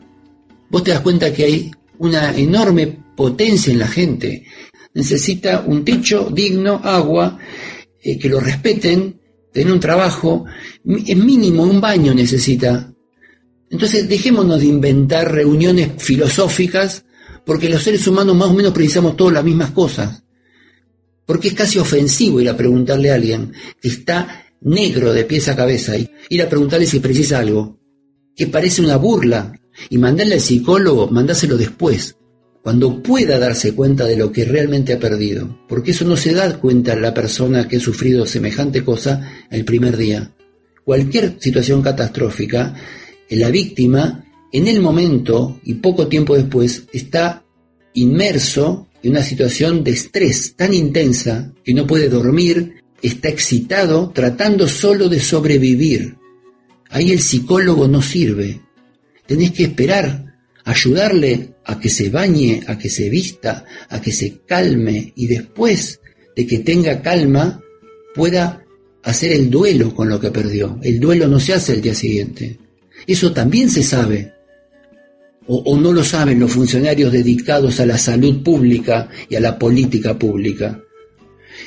Vos 0.70 0.84
te 0.84 0.90
das 0.90 1.00
cuenta 1.00 1.32
que 1.32 1.44
hay 1.44 1.70
una 1.98 2.36
enorme 2.36 2.98
potencia 3.16 3.72
en 3.72 3.78
la 3.78 3.88
gente. 3.88 4.46
Necesita 4.94 5.64
un 5.66 5.84
techo 5.84 6.30
digno, 6.30 6.80
agua, 6.82 7.38
eh, 8.02 8.18
que 8.18 8.28
lo 8.28 8.40
respeten, 8.40 9.20
tener 9.52 9.72
un 9.72 9.80
trabajo, 9.80 10.44
en 10.84 11.24
mínimo 11.24 11.62
un 11.62 11.80
baño 11.80 12.14
necesita. 12.14 12.92
Entonces 13.70 14.08
dejémonos 14.08 14.60
de 14.60 14.66
inventar 14.66 15.32
reuniones 15.32 15.90
filosóficas 15.98 17.04
porque 17.44 17.68
los 17.68 17.82
seres 17.82 18.06
humanos 18.06 18.36
más 18.36 18.48
o 18.48 18.54
menos 18.54 18.72
precisamos 18.72 19.16
todas 19.16 19.34
las 19.34 19.44
mismas 19.44 19.70
cosas. 19.70 20.22
Porque 21.24 21.48
es 21.48 21.54
casi 21.54 21.78
ofensivo 21.78 22.40
ir 22.40 22.48
a 22.48 22.56
preguntarle 22.56 23.10
a 23.10 23.14
alguien 23.14 23.52
que 23.80 23.88
está 23.88 24.41
negro 24.64 25.12
de 25.12 25.24
pies 25.24 25.48
a 25.48 25.56
cabeza 25.56 25.96
y 25.96 26.10
ir 26.28 26.42
a 26.42 26.48
preguntarle 26.48 26.86
si 26.86 27.00
precisa 27.00 27.38
algo, 27.38 27.78
que 28.34 28.46
parece 28.46 28.82
una 28.82 28.96
burla, 28.96 29.52
y 29.88 29.98
mandarle 29.98 30.34
al 30.34 30.40
psicólogo, 30.40 31.08
mandáselo 31.08 31.56
después, 31.56 32.16
cuando 32.62 33.02
pueda 33.02 33.38
darse 33.38 33.74
cuenta 33.74 34.04
de 34.04 34.16
lo 34.16 34.30
que 34.30 34.44
realmente 34.44 34.92
ha 34.92 34.98
perdido, 34.98 35.58
porque 35.68 35.90
eso 35.90 36.04
no 36.04 36.16
se 36.16 36.32
da 36.32 36.58
cuenta 36.58 36.94
la 36.94 37.12
persona 37.12 37.66
que 37.66 37.76
ha 37.76 37.80
sufrido 37.80 38.24
semejante 38.24 38.84
cosa 38.84 39.46
el 39.50 39.64
primer 39.64 39.96
día. 39.96 40.32
Cualquier 40.84 41.36
situación 41.40 41.82
catastrófica, 41.82 42.74
la 43.30 43.50
víctima 43.50 44.24
en 44.52 44.68
el 44.68 44.80
momento 44.80 45.60
y 45.64 45.74
poco 45.74 46.06
tiempo 46.06 46.36
después 46.36 46.84
está 46.92 47.44
inmerso 47.94 48.88
en 49.02 49.12
una 49.12 49.22
situación 49.22 49.82
de 49.82 49.92
estrés 49.92 50.54
tan 50.54 50.72
intensa 50.72 51.52
que 51.64 51.74
no 51.74 51.86
puede 51.86 52.08
dormir, 52.08 52.81
está 53.02 53.28
excitado 53.28 54.10
tratando 54.14 54.68
solo 54.68 55.08
de 55.08 55.20
sobrevivir. 55.20 56.16
Ahí 56.88 57.10
el 57.10 57.20
psicólogo 57.20 57.88
no 57.88 58.00
sirve. 58.00 58.60
Tenés 59.26 59.52
que 59.52 59.64
esperar, 59.64 60.36
ayudarle 60.64 61.54
a 61.64 61.78
que 61.80 61.88
se 61.88 62.10
bañe, 62.10 62.62
a 62.66 62.78
que 62.78 62.88
se 62.88 63.08
vista, 63.08 63.64
a 63.88 64.00
que 64.00 64.12
se 64.12 64.40
calme 64.46 65.12
y 65.16 65.26
después 65.26 66.00
de 66.36 66.46
que 66.46 66.60
tenga 66.60 67.02
calma 67.02 67.60
pueda 68.14 68.64
hacer 69.02 69.32
el 69.32 69.50
duelo 69.50 69.94
con 69.94 70.08
lo 70.08 70.20
que 70.20 70.30
perdió. 70.30 70.78
El 70.82 71.00
duelo 71.00 71.28
no 71.28 71.40
se 71.40 71.54
hace 71.54 71.74
el 71.74 71.82
día 71.82 71.94
siguiente. 71.94 72.58
Eso 73.06 73.32
también 73.32 73.68
se 73.68 73.82
sabe. 73.82 74.32
O, 75.46 75.56
o, 75.56 75.76
no 75.80 75.92
lo 75.92 76.04
saben 76.04 76.38
los 76.38 76.52
funcionarios 76.52 77.10
dedicados 77.10 77.80
a 77.80 77.86
la 77.86 77.98
salud 77.98 78.44
pública 78.44 79.08
y 79.28 79.34
a 79.34 79.40
la 79.40 79.58
política 79.58 80.16
pública. 80.16 80.80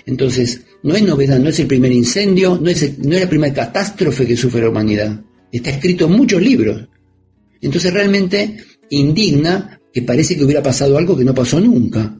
Entonces, 0.06 0.62
no 0.86 0.96
es 0.96 1.02
novedad, 1.02 1.40
no 1.40 1.50
es 1.50 1.60
el 1.60 1.66
primer 1.66 1.92
incendio, 1.92 2.60
no 2.62 2.70
es, 2.70 3.00
no 3.00 3.16
es 3.16 3.22
la 3.22 3.30
primera 3.30 3.52
catástrofe 3.52 4.28
que 4.28 4.38
sufre 4.38 4.62
la 4.62 4.70
humanidad. 4.70 5.20
Está 5.52 5.72
escrito 5.72 6.06
en 6.06 6.12
muchos 6.12 6.40
libros. 6.40 6.88
Entonces 7.60 7.92
realmente 7.92 8.58
indigna 8.92 9.82
que 9.92 10.04
parece 10.04 10.38
que 10.38 10.44
hubiera 10.44 10.62
pasado 10.62 10.96
algo 10.96 11.18
que 11.18 11.24
no 11.24 11.34
pasó 11.34 11.60
nunca. 11.60 12.16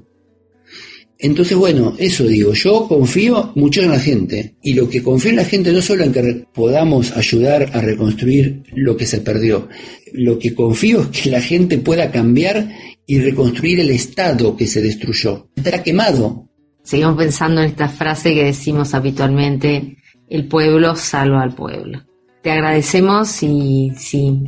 Entonces, 1.20 1.56
bueno, 1.56 1.96
eso 2.00 2.26
digo, 2.26 2.54
yo 2.54 2.88
confío 2.88 3.52
mucho 3.56 3.84
en 3.84 3.92
la 3.92 4.00
gente 4.00 4.56
y 4.64 4.74
lo 4.74 4.90
que 4.90 5.04
confío 5.04 5.30
en 5.30 5.38
la 5.38 5.46
gente 5.46 5.72
no 5.72 5.82
solo 5.82 6.04
en 6.04 6.12
que 6.12 6.46
podamos 6.52 7.16
ayudar 7.16 7.70
a 7.72 7.82
reconstruir 7.82 8.64
lo 8.74 8.98
que 8.98 9.06
se 9.06 9.22
perdió, 9.22 9.70
lo 10.12 10.40
que 10.40 10.56
confío 10.56 11.02
es 11.14 11.22
que 11.22 11.30
la 11.30 11.42
gente 11.42 11.78
pueda 11.78 12.12
cambiar 12.12 12.68
y 13.06 13.20
reconstruir 13.20 13.80
el 13.80 13.92
Estado 13.92 14.58
que 14.58 14.66
se 14.66 14.82
destruyó. 14.82 15.50
Estará 15.56 15.84
quemado. 15.84 16.50
Seguimos 16.86 17.18
pensando 17.18 17.62
en 17.62 17.68
esta 17.68 17.90
frase 17.90 18.36
que 18.36 18.44
decimos 18.44 18.94
habitualmente, 18.94 19.98
el 20.30 20.48
pueblo 20.48 20.96
salva 20.96 21.42
al 21.42 21.56
pueblo. 21.56 22.04
Te 22.44 22.52
agradecemos 22.52 23.42
y 23.42 23.92
si 23.98 24.44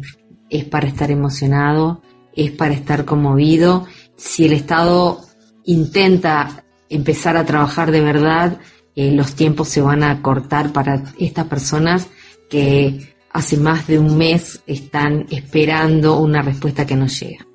es 0.48 0.64
para 0.66 0.88
estar 0.88 1.10
emocionado, 1.10 2.04
es 2.36 2.52
para 2.52 2.76
estar 2.76 3.06
conmovido. 3.06 3.88
Si 4.18 4.46
el 4.46 4.54
Estado 4.54 5.20
intenta 5.66 6.64
empezar 6.90 7.38
a 7.38 7.46
trabajar 7.46 7.90
de 7.90 8.02
verdad, 8.02 8.60
eh, 8.96 9.12
los 9.12 9.34
tiempos 9.34 9.70
se 9.70 9.82
van 9.82 10.04
a 10.04 10.22
cortar 10.22 10.72
para 10.72 11.04
estas 11.18 11.48
personas 11.48 12.08
que 12.52 13.16
hace 13.32 13.58
más 13.58 13.88
de 13.88 13.98
un 13.98 14.16
mes 14.16 14.62
están 14.68 15.26
esperando 15.32 16.20
una 16.20 16.44
respuesta 16.44 16.86
que 16.86 16.96
no 16.96 17.08
llega. 17.08 17.47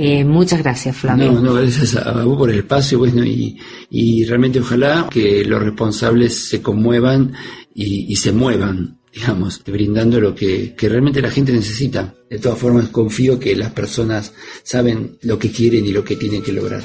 Eh, 0.00 0.24
muchas 0.24 0.62
gracias, 0.62 0.96
Flavio. 0.96 1.32
No, 1.32 1.40
no, 1.40 1.54
gracias 1.54 1.96
a 1.96 2.22
vos 2.22 2.38
por 2.38 2.50
el 2.50 2.60
espacio, 2.60 3.00
bueno, 3.00 3.24
y, 3.24 3.58
y 3.90 4.24
realmente 4.26 4.60
ojalá 4.60 5.08
que 5.10 5.44
los 5.44 5.60
responsables 5.60 6.38
se 6.38 6.62
conmuevan 6.62 7.32
y, 7.74 8.06
y 8.08 8.14
se 8.14 8.30
muevan 8.30 9.00
digamos, 9.12 9.60
brindando 9.64 10.20
lo 10.20 10.36
que, 10.36 10.76
que, 10.76 10.88
realmente 10.88 11.20
la 11.20 11.32
gente 11.32 11.50
necesita. 11.50 12.14
De 12.30 12.38
todas 12.38 12.60
formas, 12.60 12.90
confío 12.90 13.40
que 13.40 13.56
las 13.56 13.72
personas 13.72 14.32
saben 14.62 15.18
lo 15.22 15.36
que 15.36 15.50
quieren 15.50 15.84
y 15.84 15.90
lo 15.90 16.04
que 16.04 16.14
tienen 16.14 16.44
que 16.44 16.52
lograr. 16.52 16.82